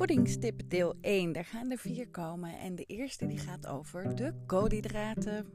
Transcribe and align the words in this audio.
Voedingstip 0.00 0.60
deel 0.68 0.94
1. 1.00 1.32
Daar 1.32 1.44
gaan 1.44 1.70
er 1.70 1.78
vier 1.78 2.08
komen. 2.08 2.58
En 2.58 2.74
de 2.74 2.84
eerste 2.84 3.26
die 3.26 3.38
gaat 3.38 3.66
over 3.66 4.14
de 4.14 4.34
koolhydraten. 4.46 5.46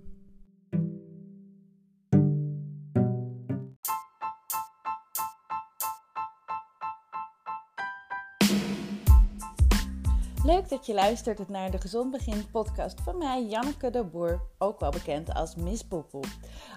Leuk 10.43 10.69
dat 10.69 10.85
je 10.85 10.93
luistert 10.93 11.49
naar 11.49 11.71
de 11.71 11.81
Gezond 11.81 12.11
Begin 12.11 12.51
podcast 12.51 13.01
van 13.01 13.17
mij, 13.17 13.45
Janneke 13.45 13.89
de 13.89 14.03
Boer, 14.03 14.41
ook 14.57 14.79
wel 14.79 14.91
bekend 14.91 15.33
als 15.33 15.55
Miss 15.55 15.83
Poepoe. 15.83 16.23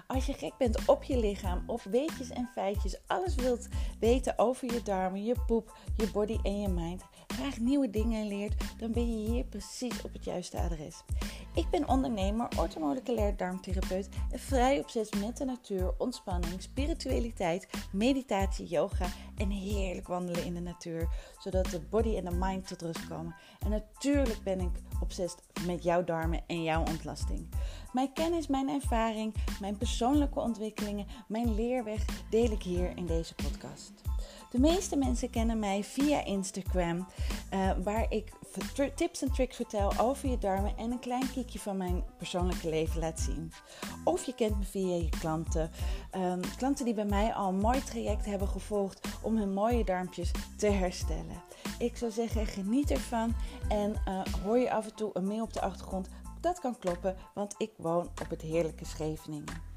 Als 0.07 0.25
je 0.25 0.33
gek 0.33 0.57
bent 0.57 0.85
op 0.85 1.03
je 1.03 1.17
lichaam, 1.17 1.63
op 1.67 1.81
weetjes 1.81 2.29
en 2.29 2.49
feitjes, 2.53 3.01
alles 3.07 3.35
wilt 3.35 3.67
weten 3.99 4.33
over 4.37 4.73
je 4.73 4.81
darmen, 4.81 5.23
je 5.23 5.35
poep, 5.45 5.77
je 5.97 6.11
body 6.11 6.37
en 6.43 6.61
je 6.61 6.67
mind, 6.67 7.03
graag 7.39 7.59
nieuwe 7.59 7.89
dingen 7.89 8.27
leert, 8.27 8.63
dan 8.77 8.91
ben 8.91 9.21
je 9.21 9.29
hier 9.29 9.43
precies 9.43 10.01
op 10.01 10.13
het 10.13 10.23
juiste 10.25 10.59
adres. 10.59 11.03
Ik 11.53 11.69
ben 11.69 11.87
ondernemer, 11.87 12.47
orthomoleculair 12.57 13.37
darmtherapeut 13.37 14.09
en 14.31 14.39
vrij 14.39 14.79
obsessief 14.79 15.25
met 15.25 15.37
de 15.37 15.45
natuur, 15.45 15.93
ontspanning, 15.97 16.61
spiritualiteit, 16.61 17.67
meditatie, 17.91 18.67
yoga 18.67 19.05
en 19.37 19.49
heerlijk 19.49 20.07
wandelen 20.07 20.45
in 20.45 20.53
de 20.53 20.59
natuur, 20.59 21.07
zodat 21.37 21.65
de 21.65 21.79
body 21.79 22.15
en 22.15 22.25
de 22.25 22.35
mind 22.39 22.67
tot 22.67 22.81
rust 22.81 23.07
komen. 23.07 23.35
En 23.59 23.69
natuurlijk 23.69 24.43
ben 24.43 24.59
ik 24.59 24.81
obsessief 25.01 25.65
met 25.65 25.83
jouw 25.83 26.03
darmen 26.03 26.43
en 26.47 26.63
jouw 26.63 26.83
ontlasting. 26.85 27.47
Mijn 27.93 28.13
kennis, 28.13 28.47
mijn 28.47 28.69
ervaring, 28.69 29.33
mijn 29.59 29.77
persoonlijke 29.77 30.39
ontwikkelingen, 30.39 31.07
mijn 31.27 31.55
leerweg 31.55 32.05
deel 32.29 32.51
ik 32.51 32.63
hier 32.63 32.97
in 32.97 33.05
deze 33.05 33.35
podcast. 33.35 33.91
De 34.49 34.59
meeste 34.59 34.95
mensen 34.95 35.29
kennen 35.29 35.59
mij 35.59 35.83
via 35.83 36.25
Instagram, 36.25 37.07
uh, 37.53 37.71
waar 37.83 38.05
ik 38.11 38.31
tips 38.95 39.21
en 39.21 39.31
tricks 39.31 39.55
vertel 39.55 39.97
over 39.97 40.29
je 40.29 40.37
darmen 40.37 40.77
en 40.77 40.91
een 40.91 40.99
klein 40.99 41.31
kiekje 41.31 41.59
van 41.59 41.77
mijn 41.77 42.03
persoonlijke 42.17 42.69
leven 42.69 42.99
laat 42.99 43.19
zien. 43.19 43.51
Of 44.03 44.23
je 44.23 44.35
kent 44.35 44.57
me 44.57 44.65
via 44.65 44.95
je 44.95 45.09
klanten. 45.19 45.71
Um, 46.15 46.39
klanten 46.57 46.85
die 46.85 46.93
bij 46.93 47.05
mij 47.05 47.33
al 47.33 47.49
een 47.49 47.59
mooi 47.59 47.83
traject 47.83 48.25
hebben 48.25 48.47
gevolgd 48.47 49.07
om 49.21 49.37
hun 49.37 49.53
mooie 49.53 49.83
darmpjes 49.83 50.31
te 50.57 50.67
herstellen. 50.67 51.41
Ik 51.79 51.97
zou 51.97 52.11
zeggen, 52.11 52.45
geniet 52.45 52.91
ervan 52.91 53.35
en 53.67 53.95
uh, 54.07 54.21
hoor 54.43 54.57
je 54.57 54.71
af 54.71 54.85
en 54.85 54.95
toe 54.95 55.09
een 55.13 55.27
mail 55.27 55.43
op 55.43 55.53
de 55.53 55.61
achtergrond. 55.61 56.07
Dat 56.41 56.59
kan 56.59 56.77
kloppen, 56.79 57.15
want 57.33 57.55
ik 57.57 57.71
woon 57.77 58.09
op 58.21 58.29
het 58.29 58.41
heerlijke 58.41 58.85
Scheveningen. 58.85 59.67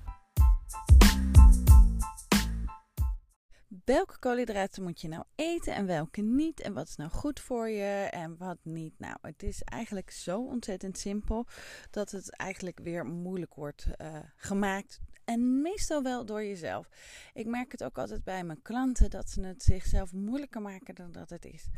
Welke 3.85 4.19
koolhydraten 4.19 4.83
moet 4.83 5.01
je 5.01 5.09
nou 5.09 5.25
eten 5.35 5.75
en 5.75 5.87
welke 5.87 6.21
niet? 6.21 6.61
En 6.61 6.73
wat 6.73 6.89
is 6.89 6.97
nou 6.97 7.11
goed 7.11 7.41
voor 7.41 7.69
je 7.69 8.09
en 8.11 8.37
wat 8.39 8.59
niet? 8.63 8.99
Nou, 8.99 9.17
het 9.21 9.43
is 9.43 9.63
eigenlijk 9.63 10.11
zo 10.11 10.41
ontzettend 10.41 10.99
simpel 10.99 11.47
dat 11.91 12.11
het 12.11 12.37
eigenlijk 12.37 12.81
weer 12.83 13.07
moeilijk 13.07 13.55
wordt 13.55 13.87
uh, 14.01 14.19
gemaakt. 14.37 15.01
En 15.25 15.63
meestal 15.63 16.03
wel 16.03 16.25
door 16.25 16.45
jezelf. 16.45 16.89
Ik 17.35 17.47
merk 17.47 17.73
het 17.73 17.85
ook 17.85 17.99
altijd 17.99 18.25
bij 18.25 18.45
mijn 18.45 18.63
klanten 18.63 19.11
dat 19.11 19.31
ze 19.31 19.41
het 19.41 19.63
zichzelf 19.63 20.13
moeilijker 20.13 20.63
maken 20.63 20.95
dan 20.95 21.13
dat 21.13 21.31
het 21.31 21.45
is. 21.45 21.69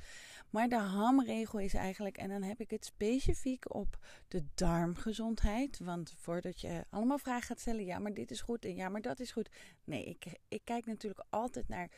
Maar 0.50 0.68
de 0.68 0.78
hamregel 0.78 1.58
is 1.58 1.74
eigenlijk, 1.74 2.16
en 2.16 2.28
dan 2.28 2.42
heb 2.42 2.60
ik 2.60 2.70
het 2.70 2.84
specifiek 2.84 3.74
op 3.74 3.98
de 4.28 4.44
darmgezondheid. 4.54 5.78
Want 5.78 6.14
voordat 6.16 6.60
je 6.60 6.84
allemaal 6.90 7.18
vragen 7.18 7.46
gaat 7.46 7.60
stellen, 7.60 7.84
ja, 7.84 7.98
maar 7.98 8.14
dit 8.14 8.30
is 8.30 8.40
goed 8.40 8.64
en 8.64 8.74
ja, 8.74 8.88
maar 8.88 9.00
dat 9.00 9.20
is 9.20 9.32
goed. 9.32 9.48
Nee, 9.84 10.04
ik, 10.04 10.24
ik 10.48 10.60
kijk 10.64 10.86
natuurlijk 10.86 11.24
altijd 11.30 11.68
naar 11.68 11.90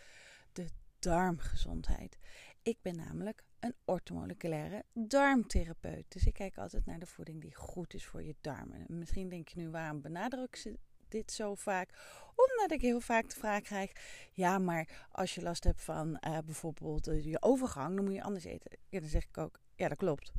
de 0.53 0.67
darmgezondheid. 0.99 2.19
Ik 2.63 2.79
ben 2.83 2.97
namelijk 2.97 3.43
een 3.61 3.75
ortomoleculaire 3.85 4.85
darmtherapeut. 4.93 6.05
Dus 6.09 6.27
ik 6.27 6.33
kijk 6.33 6.59
altijd 6.59 6.87
naar 6.87 6.99
de 6.99 7.07
voeding 7.07 7.41
die 7.41 7.55
goed 7.55 7.95
is 7.95 8.07
voor 8.07 8.23
je 8.23 8.35
darmen. 8.41 8.85
Misschien 8.89 9.29
denk 9.29 9.49
je 9.49 9.61
nu, 9.61 9.71
waarom 9.71 10.01
benadruk 10.01 10.57
ze 10.57 10.79
dit 11.09 11.33
zo 11.33 11.55
vaak? 11.55 11.91
Omdat 12.37 12.71
ik 12.71 12.81
heel 12.81 13.01
vaak 13.01 13.29
de 13.29 13.37
vraag 13.37 13.63
krijg: 13.63 13.93
ja, 14.33 14.59
maar 14.59 15.07
als 15.11 15.35
je 15.35 15.43
last 15.43 15.65
hebt 15.65 15.83
van 15.83 16.09
uh, 16.09 16.39
bijvoorbeeld 16.45 17.09
uh, 17.09 17.25
je 17.25 17.43
overgang, 17.43 17.95
dan 17.97 18.05
moet 18.05 18.15
je 18.15 18.23
anders 18.23 18.45
eten. 18.45 18.79
Ja, 18.89 19.01
dan 19.01 19.09
zeg 19.09 19.25
ik 19.25 19.39
ook: 19.39 19.61
ja, 19.75 19.89
dat 19.89 19.99
klopt. 19.99 20.33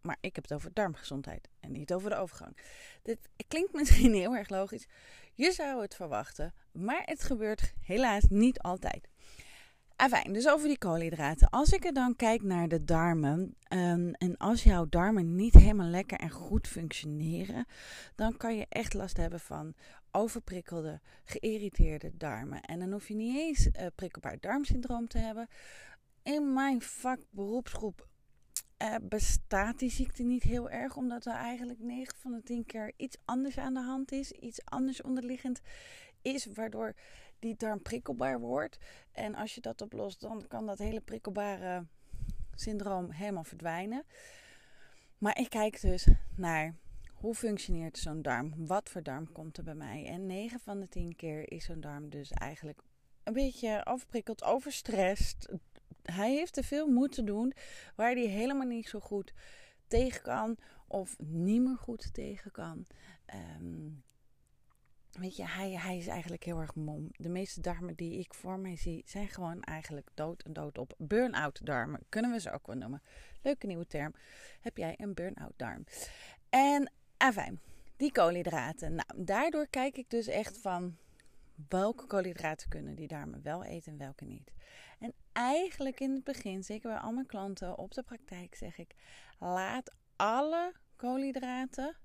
Maar 0.00 0.16
ik 0.20 0.34
heb 0.34 0.44
het 0.44 0.52
over 0.52 0.72
darmgezondheid 0.72 1.48
en 1.60 1.72
niet 1.72 1.92
over 1.92 2.10
de 2.10 2.16
overgang. 2.16 2.56
Dit 3.02 3.18
klinkt 3.48 3.72
misschien 3.72 4.14
heel 4.22 4.36
erg 4.36 4.48
logisch. 4.48 4.86
Je 5.34 5.52
zou 5.52 5.82
het 5.82 5.94
verwachten, 5.94 6.54
maar 6.72 7.02
het 7.04 7.22
gebeurt 7.22 7.74
helaas 7.80 8.24
niet 8.28 8.60
altijd. 8.60 9.08
Afijn, 9.96 10.32
dus 10.32 10.48
over 10.48 10.68
die 10.68 10.78
koolhydraten. 10.78 11.50
Als 11.50 11.72
ik 11.72 11.84
er 11.84 11.92
dan 11.92 12.16
kijk 12.16 12.42
naar 12.42 12.68
de 12.68 12.84
darmen 12.84 13.56
um, 13.68 14.12
en 14.12 14.36
als 14.36 14.62
jouw 14.62 14.86
darmen 14.88 15.34
niet 15.34 15.54
helemaal 15.54 15.86
lekker 15.86 16.18
en 16.18 16.30
goed 16.30 16.68
functioneren, 16.68 17.66
dan 18.14 18.36
kan 18.36 18.56
je 18.56 18.66
echt 18.68 18.94
last 18.94 19.16
hebben 19.16 19.40
van 19.40 19.74
overprikkelde, 20.16 21.00
geïrriteerde 21.24 22.16
darmen. 22.16 22.60
En 22.60 22.78
dan 22.78 22.92
hoef 22.92 23.08
je 23.08 23.14
niet 23.14 23.36
eens 23.36 23.66
uh, 23.66 23.86
prikkelbaar 23.94 24.40
darmsyndroom 24.40 25.08
te 25.08 25.18
hebben. 25.18 25.48
In 26.22 26.52
mijn 26.52 26.82
vak 26.82 27.20
beroepsgroep 27.30 28.08
uh, 28.82 28.94
bestaat 29.02 29.78
die 29.78 29.90
ziekte 29.90 30.22
niet 30.22 30.42
heel 30.42 30.70
erg, 30.70 30.96
omdat 30.96 31.26
er 31.26 31.34
eigenlijk 31.34 31.78
9 31.78 32.16
van 32.18 32.32
de 32.32 32.42
10 32.42 32.64
keer 32.64 32.92
iets 32.96 33.16
anders 33.24 33.58
aan 33.58 33.74
de 33.74 33.82
hand 33.82 34.12
is, 34.12 34.30
iets 34.32 34.64
anders 34.64 35.02
onderliggend 35.02 35.60
is, 36.22 36.46
waardoor 36.46 36.94
die 37.38 37.56
darm 37.56 37.82
prikkelbaar 37.82 38.40
wordt. 38.40 38.78
En 39.12 39.34
als 39.34 39.54
je 39.54 39.60
dat 39.60 39.82
oplost, 39.82 40.20
dan 40.20 40.46
kan 40.48 40.66
dat 40.66 40.78
hele 40.78 41.00
prikkelbare 41.00 41.86
syndroom 42.54 43.10
helemaal 43.10 43.44
verdwijnen. 43.44 44.04
Maar 45.18 45.38
ik 45.38 45.50
kijk 45.50 45.80
dus 45.80 46.08
naar 46.36 46.74
hoe 47.16 47.34
functioneert 47.34 47.98
zo'n 47.98 48.22
darm? 48.22 48.66
Wat 48.66 48.88
voor 48.88 49.02
darm 49.02 49.32
komt 49.32 49.56
er 49.56 49.64
bij 49.64 49.74
mij? 49.74 50.06
En 50.06 50.26
9 50.26 50.60
van 50.60 50.80
de 50.80 50.88
10 50.88 51.16
keer 51.16 51.52
is 51.52 51.64
zo'n 51.64 51.80
darm 51.80 52.10
dus 52.10 52.30
eigenlijk 52.30 52.82
een 53.22 53.32
beetje 53.32 53.86
overprikkeld, 53.86 54.44
overstrest. 54.44 55.48
Hij 56.02 56.34
heeft 56.34 56.52
te 56.52 56.62
veel 56.62 56.86
moeten 56.86 57.24
doen 57.24 57.52
waar 57.94 58.12
hij 58.12 58.26
helemaal 58.26 58.66
niet 58.66 58.88
zo 58.88 59.00
goed 59.00 59.32
tegen 59.86 60.22
kan 60.22 60.56
of 60.86 61.18
niet 61.18 61.62
meer 61.62 61.76
goed 61.76 62.14
tegen 62.14 62.50
kan. 62.50 62.86
Um, 63.60 64.04
weet 65.12 65.36
je, 65.36 65.46
hij, 65.46 65.70
hij 65.70 65.98
is 65.98 66.06
eigenlijk 66.06 66.44
heel 66.44 66.60
erg 66.60 66.74
mom. 66.74 67.08
De 67.10 67.28
meeste 67.28 67.60
darmen 67.60 67.94
die 67.94 68.18
ik 68.18 68.34
voor 68.34 68.58
mij 68.58 68.76
zie, 68.76 69.02
zijn 69.06 69.28
gewoon 69.28 69.62
eigenlijk 69.62 70.08
dood 70.14 70.42
en 70.42 70.52
dood 70.52 70.78
op. 70.78 70.94
Burn-out 70.98 71.66
darmen, 71.66 72.00
kunnen 72.08 72.30
we 72.30 72.40
ze 72.40 72.52
ook 72.52 72.66
wel 72.66 72.76
noemen. 72.76 73.02
Leuke 73.42 73.66
nieuwe 73.66 73.86
term. 73.86 74.14
Heb 74.60 74.76
jij 74.76 74.94
een 74.96 75.14
burn-out 75.14 75.52
darm? 75.56 75.84
En 76.48 76.90
afijn, 77.16 77.60
die 77.96 78.12
koolhydraten. 78.12 78.94
Nou, 78.94 79.24
daardoor 79.24 79.66
kijk 79.66 79.96
ik 79.96 80.10
dus 80.10 80.26
echt 80.26 80.58
van 80.58 80.96
welke 81.68 82.06
koolhydraten 82.06 82.68
kunnen 82.68 82.94
die 82.94 83.08
darmen 83.08 83.42
wel 83.42 83.64
eten 83.64 83.92
en 83.92 83.98
welke 83.98 84.24
niet. 84.24 84.52
En 84.98 85.12
eigenlijk 85.32 86.00
in 86.00 86.14
het 86.14 86.24
begin, 86.24 86.64
zeker 86.64 86.90
bij 86.90 86.98
al 86.98 87.12
mijn 87.12 87.26
klanten 87.26 87.78
op 87.78 87.94
de 87.94 88.02
praktijk, 88.02 88.54
zeg 88.54 88.78
ik: 88.78 88.94
laat 89.38 89.94
alle 90.16 90.74
koolhydraten 90.96 91.96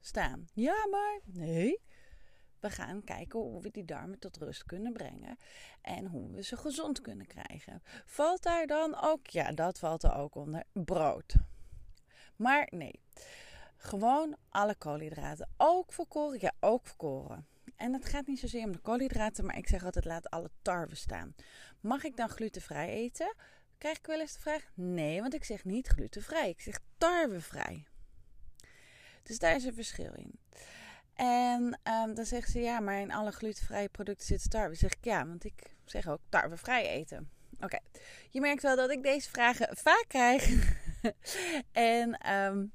staan. 0.00 0.48
Ja, 0.54 0.86
maar 0.90 1.20
nee. 1.24 1.80
We 2.60 2.70
gaan 2.70 3.04
kijken 3.04 3.38
hoe 3.40 3.62
we 3.62 3.70
die 3.70 3.84
darmen 3.84 4.18
tot 4.18 4.36
rust 4.36 4.64
kunnen 4.64 4.92
brengen 4.92 5.36
en 5.82 6.06
hoe 6.06 6.30
we 6.30 6.42
ze 6.42 6.56
gezond 6.56 7.00
kunnen 7.00 7.26
krijgen. 7.26 7.82
Valt 8.04 8.42
daar 8.42 8.66
dan 8.66 9.00
ook, 9.00 9.26
ja, 9.26 9.52
dat 9.52 9.78
valt 9.78 10.02
er 10.02 10.14
ook 10.14 10.34
onder, 10.34 10.64
brood. 10.72 11.34
Maar 12.36 12.68
nee, 12.70 13.00
gewoon 13.80 14.36
alle 14.48 14.74
koolhydraten. 14.74 15.48
Ook 15.56 15.92
volkoren, 15.92 16.38
ja, 16.40 16.52
ook 16.60 16.86
volkoren. 16.86 17.46
En 17.76 17.92
het 17.92 18.04
gaat 18.04 18.26
niet 18.26 18.38
zozeer 18.38 18.64
om 18.64 18.72
de 18.72 18.78
koolhydraten, 18.78 19.44
maar 19.44 19.56
ik 19.56 19.68
zeg 19.68 19.84
altijd 19.84 20.04
laat 20.04 20.30
alle 20.30 20.50
tarwe 20.62 20.94
staan. 20.94 21.34
Mag 21.80 22.04
ik 22.04 22.16
dan 22.16 22.28
glutenvrij 22.28 22.88
eten? 22.88 23.34
Krijg 23.78 23.98
ik 23.98 24.06
wel 24.06 24.20
eens 24.20 24.32
de 24.32 24.40
vraag? 24.40 24.70
Nee, 24.74 25.20
want 25.20 25.34
ik 25.34 25.44
zeg 25.44 25.64
niet 25.64 25.86
glutenvrij. 25.86 26.48
Ik 26.48 26.60
zeg 26.60 26.78
tarwevrij. 26.98 27.86
Dus 29.22 29.38
daar 29.38 29.54
is 29.54 29.64
een 29.64 29.74
verschil 29.74 30.12
in. 30.14 30.38
En 31.14 31.80
um, 31.84 32.14
dan 32.14 32.24
zegt 32.24 32.50
ze 32.50 32.60
ja, 32.60 32.80
maar 32.80 33.00
in 33.00 33.12
alle 33.12 33.30
glutenvrije 33.30 33.88
producten 33.88 34.26
zit 34.26 34.50
tarwe. 34.50 34.74
zeg 34.74 34.92
ik 34.92 35.04
ja, 35.04 35.26
want 35.26 35.44
ik 35.44 35.74
zeg 35.84 36.08
ook 36.08 36.20
tarwevrij 36.28 36.88
eten. 36.88 37.30
Oké, 37.60 37.78
je 38.30 38.40
merkt 38.40 38.62
wel 38.62 38.76
dat 38.76 38.90
ik 38.90 39.02
deze 39.02 39.30
vragen 39.30 39.76
vaak 39.76 40.04
krijg. 40.08 40.74
en 41.72 42.32
um, 42.34 42.72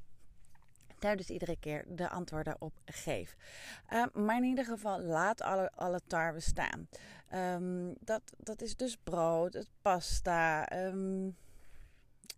dus 1.14 1.30
iedere 1.30 1.58
keer 1.60 1.86
de 1.88 2.10
antwoorden 2.10 2.56
op 2.60 2.74
geef. 2.86 3.36
Uh, 3.94 4.06
maar 4.14 4.38
in 4.38 4.44
ieder 4.44 4.66
geval, 4.66 5.02
laat 5.02 5.42
alle, 5.42 5.72
alle 5.72 6.02
tarwe 6.08 6.40
staan. 6.40 6.88
Um, 7.34 7.96
dat, 8.00 8.22
dat 8.38 8.62
is 8.62 8.76
dus 8.76 8.98
brood, 9.04 9.54
het 9.54 9.70
pasta, 9.82 10.72
um, 10.86 11.36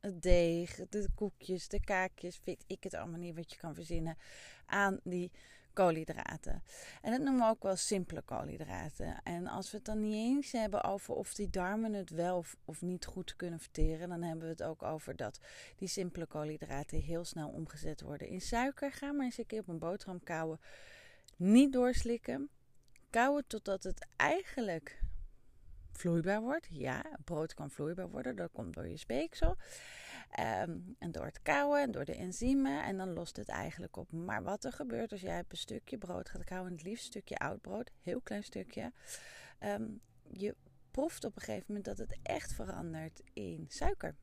het 0.02 0.22
deeg, 0.22 0.80
de 0.90 1.08
koekjes, 1.16 1.68
de 1.68 1.80
kaakjes, 1.80 2.42
weet 2.44 2.64
ik 2.68 2.84
het 2.84 2.94
allemaal 2.94 3.20
niet 3.20 3.36
wat 3.36 3.52
je 3.52 3.58
kan 3.58 3.74
verzinnen 3.74 4.18
aan 4.66 5.00
die 5.04 5.32
koolhydraten. 5.78 6.64
En 7.02 7.12
dat 7.12 7.22
noemen 7.22 7.42
we 7.42 7.50
ook 7.50 7.64
wel 7.64 7.76
simpele 7.76 8.22
koolhydraten. 8.22 9.20
En 9.24 9.48
als 9.48 9.72
we 9.72 9.78
het 9.78 9.86
dan 9.86 10.02
niet 10.02 10.14
eens 10.14 10.52
hebben 10.52 10.84
over 10.84 11.16
of 11.16 11.34
die 11.34 11.50
darmen 11.50 11.94
het 11.94 12.10
wel 12.10 12.46
of, 12.66 12.82
niet 12.82 13.06
goed 13.06 13.36
kunnen 13.36 13.60
verteren, 13.60 14.10
dan 14.10 14.22
hebben 14.22 14.44
we 14.44 14.52
het 14.52 14.64
ook 14.64 14.84
over 14.84 15.16
dat 15.16 15.40
die 15.76 15.88
simpele 15.88 16.26
koolhydraten 16.26 17.00
heel 17.00 17.26
snel 17.26 17.50
omgezet 17.50 18.02
worden 18.02 18.28
in 18.28 18.42
suiker. 18.42 18.92
Ga 18.92 19.12
maar 19.12 19.26
eens 19.26 19.38
een 19.38 19.46
keer 19.46 19.60
op 19.60 19.68
een 19.68 19.80
boterham 19.80 20.24
kauwen. 20.24 20.60
Niet 21.36 21.74
doorslikken. 21.74 22.50
Kauwen 23.10 23.48
totdat 23.48 23.84
het 23.84 24.08
eigenlijk 24.16 25.00
vloeibaar 25.92 26.42
wordt. 26.42 26.68
Ja, 26.72 27.04
brood 27.24 27.54
kan 27.54 27.70
vloeibaar 27.70 28.10
worden. 28.10 28.36
Dat 28.36 28.52
komt 28.52 28.74
door 28.74 28.88
je 28.88 28.98
speeksel. 28.98 29.58
Ehm, 30.38 30.78
en 31.00 31.12
door 31.12 31.26
het 31.26 31.42
kauwen 31.42 31.82
en 31.82 31.92
door 31.92 32.06
de 32.06 32.16
enzymen. 32.16 32.84
En 32.84 32.98
dan 32.98 33.14
lost 33.14 33.36
het 33.36 33.48
eigenlijk 33.48 33.98
op. 33.98 34.12
Maar 34.12 34.44
wat 34.44 34.64
er 34.64 34.72
gebeurt 34.72 35.12
als 35.12 35.22
jij 35.22 35.38
een 35.38 35.58
stukje 35.58 35.98
brood 35.98 36.30
gaat 36.30 36.44
kauwen. 36.44 36.72
Het 36.72 36.84
liefst 36.84 37.04
een 37.04 37.12
stukje 37.12 37.38
oud 37.38 37.62
brood. 37.62 37.92
Heel 38.02 38.22
klein 38.22 38.44
stukje. 38.44 38.92
Ehm, 39.60 39.88
je 40.30 40.56
proeft 40.92 41.26
op 41.26 41.36
een 41.36 41.42
gegeven 41.42 41.66
moment 41.68 41.86
dat 41.86 41.98
het 41.98 42.18
echt 42.24 42.54
verandert 42.54 43.22
in 43.34 43.66
suiker. 43.68 44.16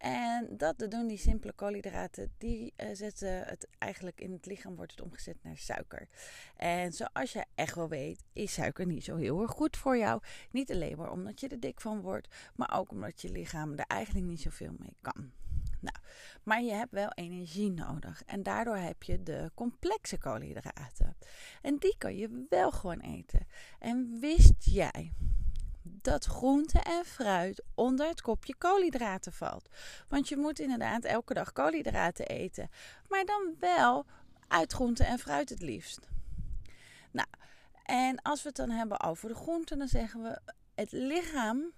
En 0.00 0.48
dat 0.56 0.86
doen 0.88 1.06
die 1.06 1.18
simpele 1.18 1.52
koolhydraten, 1.52 2.32
die 2.38 2.72
uh, 2.76 2.88
zetten 2.92 3.44
het 3.44 3.68
eigenlijk 3.78 4.20
in 4.20 4.32
het 4.32 4.46
lichaam, 4.46 4.76
wordt 4.76 4.90
het 4.90 5.00
omgezet 5.00 5.36
naar 5.42 5.56
suiker. 5.56 6.08
En 6.56 6.92
zoals 6.92 7.32
je 7.32 7.44
echt 7.54 7.74
wel 7.74 7.88
weet, 7.88 8.24
is 8.32 8.52
suiker 8.52 8.86
niet 8.86 9.04
zo 9.04 9.16
heel 9.16 9.42
erg 9.42 9.50
goed 9.50 9.76
voor 9.76 9.96
jou. 9.96 10.22
Niet 10.50 10.70
alleen 10.70 10.96
maar 10.96 11.10
omdat 11.12 11.40
je 11.40 11.48
er 11.48 11.60
dik 11.60 11.80
van 11.80 12.00
wordt, 12.00 12.34
maar 12.54 12.78
ook 12.78 12.90
omdat 12.90 13.20
je 13.20 13.30
lichaam 13.30 13.72
er 13.72 13.84
eigenlijk 13.86 14.26
niet 14.26 14.40
zoveel 14.40 14.74
mee 14.78 14.96
kan. 15.00 15.32
Nou, 15.80 15.96
maar 16.42 16.62
je 16.62 16.72
hebt 16.72 16.92
wel 16.92 17.12
energie 17.14 17.70
nodig. 17.70 18.22
En 18.26 18.42
daardoor 18.42 18.76
heb 18.76 19.02
je 19.02 19.22
de 19.22 19.50
complexe 19.54 20.18
koolhydraten. 20.18 21.16
En 21.62 21.76
die 21.78 21.94
kan 21.98 22.16
je 22.16 22.46
wel 22.48 22.70
gewoon 22.70 23.00
eten. 23.00 23.46
En 23.78 24.16
wist 24.20 24.64
jij 24.64 25.12
dat 25.82 26.24
groente 26.24 26.78
en 26.78 27.04
fruit 27.04 27.62
onder 27.74 28.08
het 28.08 28.20
kopje 28.20 28.54
koolhydraten 28.58 29.32
valt. 29.32 29.68
Want 30.08 30.28
je 30.28 30.36
moet 30.36 30.58
inderdaad 30.58 31.04
elke 31.04 31.34
dag 31.34 31.52
koolhydraten 31.52 32.26
eten. 32.26 32.70
Maar 33.08 33.24
dan 33.24 33.54
wel 33.58 34.06
uit 34.48 34.72
groente 34.72 35.04
en 35.04 35.18
fruit 35.18 35.48
het 35.48 35.62
liefst. 35.62 36.08
Nou, 37.10 37.28
en 37.84 38.22
als 38.22 38.42
we 38.42 38.48
het 38.48 38.56
dan 38.56 38.70
hebben 38.70 39.00
over 39.00 39.28
de 39.28 39.34
groenten, 39.34 39.78
dan 39.78 39.88
zeggen 39.88 40.22
we: 40.22 40.40
het 40.74 40.92
lichaam 40.92 41.72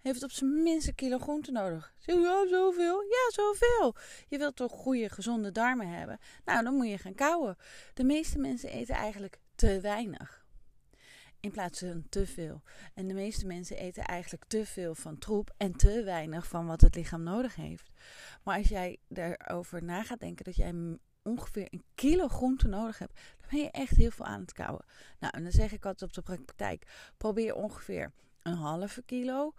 heeft 0.00 0.22
op 0.22 0.30
zijn 0.30 0.62
minst 0.62 0.88
een 0.88 0.94
kilo 0.94 1.18
groente 1.18 1.52
nodig. 1.52 1.94
Zeg 1.98 2.14
ja, 2.14 2.48
zoveel? 2.48 3.02
Ja, 3.02 3.30
zoveel. 3.30 3.94
Je 4.28 4.38
wilt 4.38 4.56
toch 4.56 4.72
goede, 4.72 5.08
gezonde 5.08 5.52
darmen 5.52 5.88
hebben? 5.88 6.18
Nou, 6.44 6.64
dan 6.64 6.74
moet 6.74 6.88
je 6.88 6.98
gaan 6.98 7.14
kauwen. 7.14 7.56
De 7.94 8.04
meeste 8.04 8.38
mensen 8.38 8.70
eten 8.70 8.94
eigenlijk 8.94 9.38
te 9.54 9.80
weinig 9.80 10.45
in 11.46 11.52
plaats 11.52 11.78
van 11.78 12.06
te 12.08 12.26
veel. 12.26 12.62
En 12.94 13.08
de 13.08 13.14
meeste 13.14 13.46
mensen 13.46 13.76
eten 13.76 14.04
eigenlijk 14.04 14.44
te 14.44 14.66
veel 14.66 14.94
van 14.94 15.18
troep 15.18 15.54
en 15.56 15.72
te 15.72 16.02
weinig 16.04 16.46
van 16.46 16.66
wat 16.66 16.80
het 16.80 16.94
lichaam 16.94 17.22
nodig 17.22 17.54
heeft. 17.54 17.90
Maar 18.42 18.58
als 18.58 18.68
jij 18.68 18.98
erover 19.08 19.82
na 19.82 20.02
gaat 20.02 20.20
denken 20.20 20.44
dat 20.44 20.56
jij 20.56 20.98
ongeveer 21.22 21.66
een 21.70 21.84
kilo 21.94 22.28
groente 22.28 22.68
nodig 22.68 22.98
hebt, 22.98 23.20
dan 23.40 23.48
ben 23.50 23.60
je 23.60 23.70
echt 23.70 23.96
heel 23.96 24.10
veel 24.10 24.24
aan 24.24 24.40
het 24.40 24.52
kouwen. 24.52 24.84
Nou, 25.18 25.32
en 25.36 25.42
dan 25.42 25.52
zeg 25.52 25.72
ik 25.72 25.86
altijd 25.86 26.16
op 26.16 26.26
de 26.26 26.32
praktijk: 26.32 27.12
probeer 27.16 27.54
ongeveer 27.54 28.12
een 28.42 28.54
halve 28.54 29.02
kilo 29.02 29.54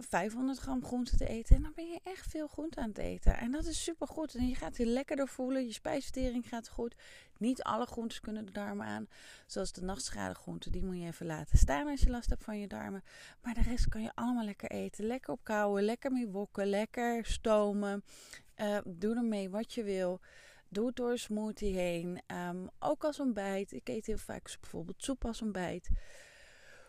500 0.00 0.58
eh, 0.58 0.64
gram 0.64 0.84
groente 0.84 1.16
te 1.16 1.28
eten. 1.28 1.56
En 1.56 1.62
dan 1.62 1.72
ben 1.74 1.86
je 1.86 2.00
echt 2.02 2.30
veel 2.30 2.46
groente 2.46 2.80
aan 2.80 2.88
het 2.88 2.98
eten. 2.98 3.36
En 3.36 3.50
dat 3.50 3.66
is 3.66 3.82
super 3.84 4.06
goed. 4.06 4.34
En 4.34 4.48
je 4.48 4.54
gaat 4.54 4.76
je 4.76 4.86
lekkerder 4.86 5.28
voelen. 5.28 5.66
Je 5.66 5.72
spijsvertering 5.72 6.48
gaat 6.48 6.68
goed. 6.68 6.94
Niet 7.38 7.62
alle 7.62 7.86
groentes 7.86 8.20
kunnen 8.20 8.46
de 8.46 8.52
darmen 8.52 8.86
aan. 8.86 9.08
Zoals 9.46 9.72
de 9.72 9.82
nachtschadegroenten. 9.82 10.72
Die 10.72 10.84
moet 10.84 10.98
je 10.98 11.06
even 11.06 11.26
laten 11.26 11.58
staan 11.58 11.88
als 11.88 12.00
je 12.00 12.10
last 12.10 12.30
hebt 12.30 12.44
van 12.44 12.58
je 12.58 12.66
darmen. 12.66 13.02
Maar 13.42 13.54
de 13.54 13.62
rest 13.62 13.88
kan 13.88 14.02
je 14.02 14.10
allemaal 14.14 14.44
lekker 14.44 14.70
eten. 14.70 15.06
Lekker 15.06 15.32
opkouwen. 15.32 15.82
Lekker 15.82 16.12
mee 16.12 16.28
wokken. 16.28 16.66
Lekker 16.66 17.26
stomen. 17.26 18.04
Uh, 18.56 18.78
doe 18.84 19.16
ermee 19.16 19.50
wat 19.50 19.72
je 19.72 19.82
wil. 19.82 20.20
Doe 20.68 20.86
het 20.86 20.96
door 20.96 21.10
een 21.10 21.18
smoothie 21.18 21.76
heen. 21.76 22.20
Um, 22.48 22.68
ook 22.78 23.04
als 23.04 23.20
ontbijt. 23.20 23.72
Ik 23.72 23.88
eet 23.88 24.06
heel 24.06 24.18
vaak 24.18 24.56
bijvoorbeeld 24.60 25.02
soep 25.02 25.24
als 25.24 25.42
ontbijt 25.42 25.88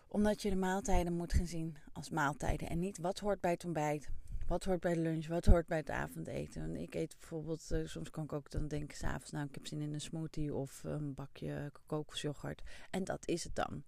omdat 0.08 0.42
je 0.42 0.50
de 0.50 0.56
maaltijden 0.56 1.14
moet 1.14 1.34
gaan 1.34 1.48
zien 1.48 1.78
als 1.94 2.10
maaltijden. 2.10 2.70
En 2.70 2.80
niet 2.80 2.98
wat 2.98 3.20
hoort 3.20 3.42
bij 3.42 3.52
het 3.52 3.66
ontbijt. 3.66 4.10
Wat 4.48 4.64
hoort 4.64 4.80
bij 4.80 4.94
de 4.94 5.00
lunch? 5.00 5.28
Wat 5.28 5.46
hoort 5.46 5.68
bij 5.68 5.78
het 5.78 5.90
avondeten? 5.90 6.76
Ik 6.76 6.96
eet 6.96 7.16
bijvoorbeeld, 7.20 7.72
uh, 7.72 7.88
soms 7.88 8.10
kan 8.10 8.24
ik 8.24 8.34
ook 8.34 8.52
dan 8.52 8.68
denken 8.68 8.98
s'avonds, 8.98 9.32
nou 9.32 9.46
ik 9.46 9.56
heb 9.56 9.68
zin 9.68 9.82
in 9.82 9.94
een 9.94 10.02
smoothie 10.02 10.54
of 10.54 10.84
een 10.84 11.14
bakje 11.14 11.72
kokosjoghurt. 11.86 12.62
En 12.90 13.04
dat 13.04 13.28
is 13.28 13.44
het 13.44 13.56
dan. 13.56 13.84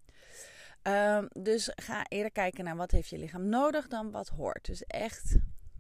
Um, 0.84 1.28
dus 1.44 1.72
ga 1.76 2.06
eerder 2.08 2.32
kijken 2.32 2.64
naar 2.64 2.76
wat 2.76 2.92
heeft 2.92 3.10
je 3.10 3.18
lichaam 3.18 3.50
nodig 3.50 3.88
dan 3.88 4.12
wat 4.12 4.28
hoort. 4.28 4.66
Dus 4.66 4.84
echt 4.84 5.36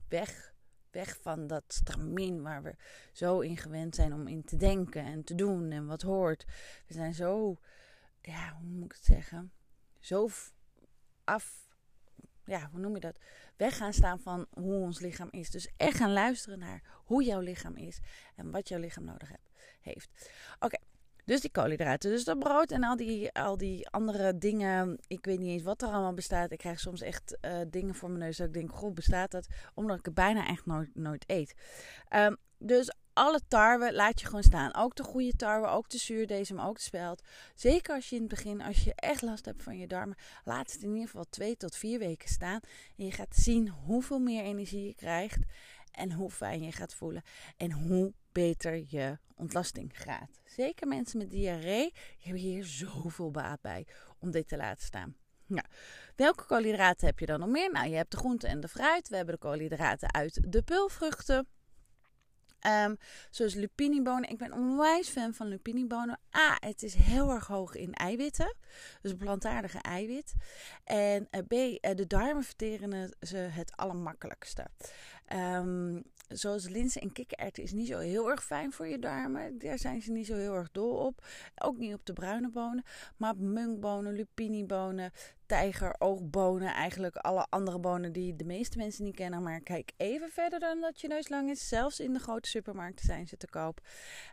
weg, 0.08 0.54
weg 0.92 1.18
van 1.22 1.48
dat 1.48 1.64
stramien 1.68 2.42
waar 2.42 2.64
we 2.64 2.76
zo 3.14 3.40
in 3.40 3.58
gewend 3.58 3.96
zijn 3.96 4.14
om 4.14 4.28
in 4.28 4.44
te 4.44 4.58
denken 4.58 5.06
en 5.06 5.24
te 5.24 5.36
doen 5.36 5.72
en 5.72 5.86
wat 5.86 6.02
hoort. 6.02 6.46
We 6.88 6.94
zijn 6.94 7.14
zo, 7.14 7.58
ja, 8.22 8.58
hoe 8.60 8.70
moet 8.70 8.86
ik 8.86 8.92
het 8.92 9.06
zeggen? 9.06 9.52
Zo 10.00 10.30
af, 11.24 11.68
ja, 12.46 12.70
hoe 12.72 12.80
noem 12.80 12.94
je 12.94 13.00
dat? 13.00 13.20
Weg 13.58 13.78
gaan 13.78 13.94
staan 13.94 14.20
van 14.20 14.46
hoe 14.50 14.82
ons 14.82 15.00
lichaam 15.00 15.28
is. 15.32 15.50
Dus 15.50 15.70
echt 15.78 15.98
gaan 15.98 16.14
luisteren 16.14 16.60
naar 16.60 16.82
hoe 17.06 17.24
jouw 17.24 17.40
lichaam 17.40 17.76
is 17.76 18.00
en 18.36 18.52
wat 18.52 18.68
jouw 18.68 18.80
lichaam 18.80 19.04
nodig 19.04 19.32
heeft. 19.82 20.10
Oké. 20.60 20.78
Dus 21.26 21.42
die 21.42 21.52
koolhydraten, 21.52 22.12
dus 22.12 22.24
dat 22.24 22.40
brood 22.40 22.72
en 22.72 22.84
al 22.84 22.96
die, 22.96 23.32
al 23.32 23.58
die 23.58 23.90
andere 23.90 24.38
dingen. 24.38 24.98
Ik 25.08 25.26
weet 25.26 25.40
niet 25.40 25.50
eens 25.50 25.64
wat 25.64 25.82
er 25.82 25.88
allemaal 25.88 26.14
bestaat. 26.14 26.52
Ik 26.52 26.58
krijg 26.58 26.80
soms 26.80 27.02
echt 27.02 27.38
uh, 27.42 27.62
dingen 27.68 27.96
voor 27.96 28.10
mijn 28.10 28.24
neus 28.24 28.38
dat 28.38 28.48
ik 28.48 28.54
denk, 28.54 28.72
goh, 28.72 28.94
bestaat 28.94 29.32
dat? 29.32 29.48
Omdat 29.74 30.00
ik 30.00 30.06
het 30.06 30.14
bijna 30.14 30.48
echt 30.48 30.66
nooit, 30.66 30.96
nooit 30.96 31.24
eet. 31.28 31.56
Um, 32.16 32.38
dus 32.58 32.94
alle 33.18 33.42
tarwe 33.48 33.94
laat 33.94 34.20
je 34.20 34.26
gewoon 34.26 34.44
staan. 34.44 34.76
Ook 34.76 34.96
de 34.96 35.04
goede 35.04 35.36
tarwe, 35.36 35.68
ook 35.68 35.90
de 35.90 35.98
zuurdesem, 35.98 36.60
ook 36.60 36.76
de 36.76 36.82
speld. 36.82 37.22
Zeker 37.56 37.96
als 37.96 38.10
je 38.10 38.16
in 38.16 38.22
het 38.22 38.30
begin, 38.30 38.62
als 38.62 38.84
je 38.84 38.94
echt 38.96 39.22
last 39.22 39.46
hebt 39.46 39.64
van 39.64 39.78
je 39.78 39.88
darmen, 39.88 40.18
laat 40.44 40.72
het 40.72 40.82
in 40.82 40.90
ieder 40.90 41.06
geval 41.06 41.26
twee 41.30 41.58
tot 41.58 41.76
vier 41.76 42.00
weken 42.00 42.30
staan. 42.30 42.60
En 42.98 43.06
je 43.06 43.12
gaat 43.12 43.36
zien 43.36 43.70
hoeveel 43.70 44.20
meer 44.20 44.44
energie 44.44 44.86
je 44.86 44.96
krijgt 44.96 45.40
en 45.92 46.12
hoe 46.12 46.30
fijn 46.30 46.64
je 46.64 46.72
gaat 46.72 46.94
voelen. 46.94 47.24
En 47.58 47.72
hoe 47.72 48.14
beter 48.32 48.84
je 48.88 49.18
ontlasting 49.36 49.92
gaat. 49.94 50.42
Zeker 50.46 50.88
mensen 50.88 51.18
met 51.18 51.30
diarree 51.30 51.94
hebben 52.20 52.42
hier 52.42 52.66
zoveel 52.66 53.32
baat 53.32 53.62
bij 53.62 53.88
om 54.20 54.32
dit 54.32 54.48
te 54.48 54.58
laten 54.58 54.86
staan. 54.86 55.16
Welke 56.16 56.46
koolhydraten 56.46 57.08
heb 57.08 57.20
je 57.20 57.26
dan 57.26 57.40
nog 57.40 57.50
meer? 57.50 57.72
Nou, 57.72 57.88
je 57.90 57.96
hebt 57.96 58.12
de 58.12 58.18
groenten 58.18 58.50
en 58.50 58.60
de 58.60 58.68
fruit. 58.68 59.10
We 59.10 59.16
hebben 59.16 59.34
de 59.34 59.40
koolhydraten 59.40 60.14
uit 60.14 60.52
de 60.52 60.62
pulvruchten. 60.62 61.48
Um, 62.66 62.98
zoals 63.30 63.54
lupinibonen. 63.54 64.30
Ik 64.30 64.38
ben 64.38 64.54
onwijs 64.54 65.10
fan 65.10 65.34
van 65.34 65.48
lupinibonen. 65.48 66.20
A, 66.38 66.58
het 66.60 66.84
is 66.84 66.94
heel 66.94 67.30
erg 67.32 67.48
hoog 67.48 67.76
in 67.76 67.94
eiwitten. 67.94 68.56
Dus 69.02 69.14
plantaardige 69.14 69.80
eiwit. 69.80 70.34
En 70.84 71.28
uh, 71.32 71.42
B, 71.48 71.52
uh, 71.52 71.96
de 71.96 72.08
darmen 72.08 72.44
verteren 72.44 73.16
ze 73.20 73.38
het 73.38 73.76
allermakkelijkste. 73.76 74.68
Um, 75.34 76.04
zoals 76.28 76.68
linzen 76.68 77.02
en 77.02 77.12
kikkererwten 77.12 77.64
is 77.64 77.72
niet 77.72 77.88
zo 77.88 77.98
heel 77.98 78.30
erg 78.30 78.44
fijn 78.44 78.74
voor 78.74 78.88
je 78.88 79.00
darmen. 79.00 79.58
Daar 79.58 79.78
zijn 79.78 80.02
ze 80.02 80.12
niet 80.12 80.26
zo 80.26 80.36
heel 80.36 80.54
erg 80.54 80.72
dol 80.72 80.96
op. 80.96 81.26
Ook 81.56 81.78
niet 81.78 81.94
op 81.94 82.06
de 82.06 82.14
bruine 82.14 82.50
bonen. 82.50 82.84
Maar 83.18 83.32
op 83.32 83.40
munkbonen, 83.40 84.14
lupinibonen, 84.14 85.12
tijgeroogbonen. 85.46 86.74
Eigenlijk 86.74 87.16
alle 87.16 87.48
andere 87.50 87.80
bonen 87.80 88.12
die 88.12 88.36
de 88.36 88.44
meeste 88.44 88.78
mensen 88.78 89.04
niet 89.04 89.16
kennen. 89.16 89.44
Maar 89.44 89.62
kijk 89.62 89.92
even 89.98 90.30
verder 90.30 90.60
dan 90.60 90.82
dat 90.82 91.02
je 91.02 91.08
neus 91.08 91.30
lang 91.30 91.50
is. 91.50 91.68
Zelfs 91.68 92.00
in 92.00 92.14
de 92.14 92.20
grote 92.20 92.50
supermarkten 92.50 93.06
zijn 93.06 93.28
ze 93.28 93.38
te 93.38 93.50
koop. 93.50 93.82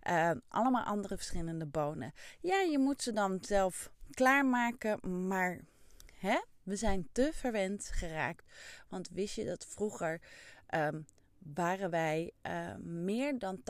Uh, 0.09 0.31
allemaal 0.49 0.85
andere 0.85 1.17
verschillende 1.17 1.67
bonen. 1.67 2.13
Ja, 2.41 2.61
je 2.61 2.79
moet 2.79 3.03
ze 3.03 3.13
dan 3.13 3.39
zelf 3.41 3.91
klaarmaken. 4.11 5.27
Maar 5.29 5.61
hè? 6.15 6.41
we 6.63 6.77
zijn 6.77 7.09
te 7.13 7.31
verwend 7.35 7.89
geraakt. 7.93 8.45
Want 8.89 9.09
wist 9.13 9.35
je 9.35 9.45
dat 9.45 9.67
vroeger... 9.69 10.21
Um, 10.75 11.07
waren 11.55 11.91
wij 11.91 12.33
uh, 12.47 12.75
meer 12.77 13.39
dan 13.39 13.61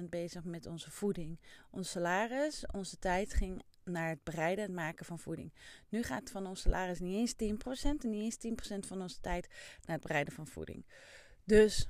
80% 0.00 0.04
bezig 0.08 0.44
met 0.44 0.66
onze 0.66 0.90
voeding. 0.90 1.40
Ons 1.70 1.90
salaris, 1.90 2.66
onze 2.66 2.98
tijd 2.98 3.34
ging 3.34 3.62
naar 3.84 4.08
het 4.08 4.24
bereiden 4.24 4.64
en 4.64 4.74
maken 4.74 5.04
van 5.04 5.18
voeding. 5.18 5.52
Nu 5.88 6.02
gaat 6.02 6.30
van 6.30 6.46
ons 6.46 6.60
salaris 6.60 7.00
niet 7.00 7.40
eens 7.40 7.56
10% 7.88 7.88
en 8.02 8.10
niet 8.10 8.44
eens 8.44 8.74
10% 8.74 8.78
van 8.86 9.02
onze 9.02 9.20
tijd 9.20 9.48
naar 9.84 9.96
het 9.96 10.06
bereiden 10.06 10.34
van 10.34 10.46
voeding. 10.46 10.86
Dus 11.44 11.88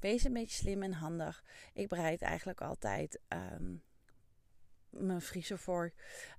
wees 0.00 0.24
een 0.24 0.32
beetje 0.32 0.56
slim 0.56 0.82
en 0.82 0.92
handig. 0.92 1.44
Ik 1.72 1.88
bereid 1.88 2.22
eigenlijk 2.22 2.60
altijd 2.60 3.20
um, 3.28 3.82
mijn 4.88 5.20
vriezer 5.20 5.58
voor. 5.58 5.92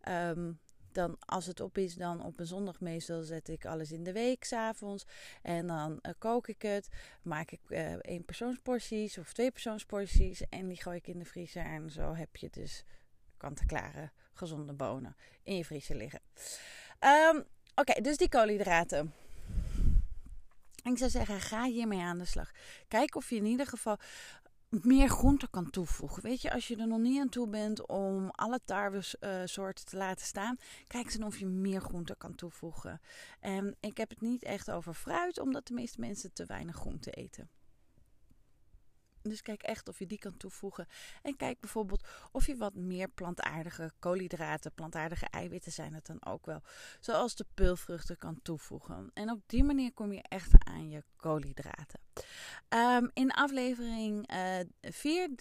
Um, 0.09 0.59
dan 0.95 1.17
als 1.19 1.45
het 1.45 1.59
op 1.59 1.77
is, 1.77 1.95
dan 1.95 2.23
op 2.23 2.39
een 2.39 2.47
zondag 2.47 2.79
meestal 2.79 3.23
zet 3.23 3.47
ik 3.47 3.65
alles 3.65 3.91
in 3.91 4.03
de 4.03 4.11
week 4.11 4.43
s'avonds. 4.43 5.05
En 5.41 5.67
dan 5.67 5.91
uh, 5.91 6.11
kook 6.17 6.47
ik 6.47 6.61
het. 6.61 6.87
Maak 7.21 7.51
ik 7.51 7.59
uh, 7.67 7.93
één 7.93 8.25
persoonsporties 8.25 9.17
of 9.17 9.33
twee 9.33 9.51
persoonsporties. 9.51 10.41
En 10.49 10.67
die 10.67 10.81
gooi 10.81 10.97
ik 10.97 11.07
in 11.07 11.19
de 11.19 11.25
vriezer. 11.25 11.65
En 11.65 11.89
zo 11.89 12.13
heb 12.13 12.35
je 12.35 12.49
dus 12.49 12.83
kant-en-klare 13.37 14.11
gezonde 14.33 14.73
bonen 14.73 15.15
in 15.43 15.57
je 15.57 15.65
vriezer 15.65 15.95
liggen. 15.95 16.19
Ehm, 16.99 17.41
oké, 17.75 18.01
dus 18.01 18.17
die 18.17 18.29
koolhydraten. 18.29 19.13
Ik 20.83 20.97
zou 20.97 21.09
zeggen, 21.09 21.41
ga 21.41 21.63
hiermee 21.63 22.01
aan 22.01 22.17
de 22.17 22.25
slag. 22.25 22.51
Kijk 22.87 23.15
of 23.15 23.29
je 23.29 23.35
in 23.35 23.45
ieder 23.45 23.67
geval 23.67 23.97
meer 24.83 25.09
groente 25.09 25.49
kan 25.49 25.69
toevoegen. 25.69 26.23
Weet 26.23 26.41
je, 26.41 26.51
als 26.51 26.67
je 26.67 26.75
er 26.75 26.87
nog 26.87 26.99
niet 26.99 27.19
aan 27.19 27.29
toe 27.29 27.49
bent 27.49 27.87
om 27.87 28.29
alle 28.29 28.59
tarwesoorten 28.65 29.83
uh, 29.85 29.89
te 29.89 29.97
laten 29.97 30.25
staan, 30.25 30.57
kijk 30.87 31.05
eens 31.05 31.19
of 31.19 31.37
je 31.37 31.45
meer 31.45 31.81
groente 31.81 32.15
kan 32.17 32.35
toevoegen. 32.35 33.01
En 33.39 33.75
ik 33.79 33.97
heb 33.97 34.09
het 34.09 34.21
niet 34.21 34.43
echt 34.43 34.71
over 34.71 34.93
fruit, 34.93 35.39
omdat 35.39 35.67
de 35.67 35.73
meeste 35.73 35.99
mensen 35.99 36.33
te 36.33 36.45
weinig 36.45 36.75
groente 36.75 37.11
eten. 37.11 37.49
Dus 39.29 39.41
kijk 39.41 39.63
echt 39.63 39.87
of 39.87 39.99
je 39.99 40.05
die 40.05 40.17
kan 40.17 40.37
toevoegen. 40.37 40.87
En 41.21 41.35
kijk 41.35 41.59
bijvoorbeeld 41.59 42.07
of 42.31 42.45
je 42.45 42.57
wat 42.57 42.75
meer 42.75 43.09
plantaardige 43.09 43.91
koolhydraten, 43.99 44.73
plantaardige 44.73 45.25
eiwitten 45.25 45.71
zijn 45.71 45.93
het 45.93 46.05
dan 46.05 46.25
ook 46.25 46.45
wel. 46.45 46.61
Zoals 46.99 47.35
de 47.35 47.45
peulvruchten 47.53 48.17
kan 48.17 48.41
toevoegen. 48.41 49.11
En 49.13 49.31
op 49.31 49.41
die 49.45 49.63
manier 49.63 49.93
kom 49.93 50.13
je 50.13 50.21
echt 50.21 50.51
aan 50.65 50.89
je 50.89 51.03
koolhydraten. 51.15 52.04
Um, 52.69 53.09
in 53.13 53.31
aflevering 53.31 54.29
4, 54.81 55.29
uh, 55.29 55.35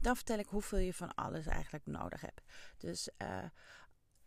dan 0.00 0.16
vertel 0.16 0.38
ik 0.38 0.46
hoeveel 0.46 0.78
je 0.78 0.94
van 0.94 1.14
alles 1.14 1.46
eigenlijk 1.46 1.86
nodig 1.86 2.20
hebt. 2.20 2.42
Dus 2.78 3.08
uh, 3.22 3.44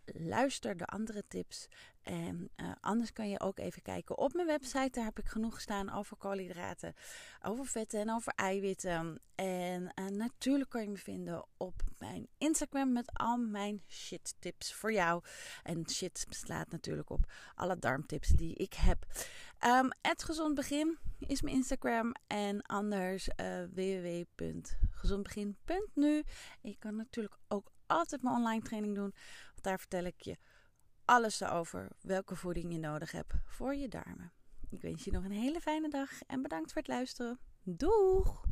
luister 0.05 0.77
de 0.77 0.85
andere 0.85 1.23
tips. 1.27 1.67
En 2.01 2.49
uh, 2.57 2.71
anders 2.79 3.13
kan 3.13 3.29
je 3.29 3.39
ook 3.39 3.59
even 3.59 3.81
kijken 3.81 4.17
op 4.17 4.33
mijn 4.33 4.47
website. 4.47 4.89
Daar 4.91 5.03
heb 5.03 5.19
ik 5.19 5.27
genoeg 5.27 5.61
staan 5.61 5.93
over 5.93 6.17
koolhydraten, 6.17 6.93
over 7.41 7.65
vetten 7.65 7.99
en 7.99 8.11
over 8.11 8.33
eiwitten. 8.35 9.21
En 9.35 9.91
uh, 9.99 10.07
natuurlijk 10.07 10.69
kan 10.69 10.81
je 10.81 10.89
me 10.89 10.97
vinden 10.97 11.45
op 11.57 11.81
mijn 11.97 12.27
Instagram 12.37 12.91
met 12.91 13.13
al 13.13 13.37
mijn 13.37 13.83
shit 13.87 14.35
tips 14.39 14.73
voor 14.73 14.93
jou. 14.93 15.23
En 15.63 15.89
shit 15.89 16.25
slaat 16.29 16.71
natuurlijk 16.71 17.09
op 17.09 17.31
alle 17.55 17.79
darmtips 17.79 18.29
die 18.29 18.55
ik 18.55 18.73
heb. 18.73 19.05
Um, 19.65 19.89
het 20.01 20.23
gezond 20.23 20.55
begin 20.55 20.97
is 21.19 21.41
mijn 21.41 21.55
Instagram. 21.55 22.15
En 22.27 22.61
anders 22.61 23.27
uh, 23.27 23.35
www.gezondbegin.nu. 23.73 26.23
Je 26.61 26.75
kan 26.79 26.95
natuurlijk 26.95 27.37
ook 27.47 27.71
altijd 27.87 28.21
mijn 28.21 28.35
online 28.35 28.61
training 28.61 28.95
doen. 28.95 29.13
Daar 29.63 29.79
vertel 29.79 30.03
ik 30.03 30.21
je 30.21 30.37
alles 31.05 31.43
over 31.43 31.87
welke 32.01 32.35
voeding 32.35 32.71
je 32.71 32.79
nodig 32.79 33.11
hebt 33.11 33.33
voor 33.45 33.75
je 33.75 33.87
darmen. 33.87 34.31
Ik 34.69 34.81
wens 34.81 35.03
je 35.03 35.11
nog 35.11 35.23
een 35.23 35.31
hele 35.31 35.61
fijne 35.61 35.89
dag 35.89 36.09
en 36.27 36.41
bedankt 36.41 36.71
voor 36.71 36.81
het 36.81 36.91
luisteren. 36.91 37.39
Doeg! 37.63 38.45